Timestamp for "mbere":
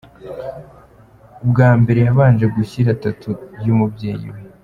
1.81-1.99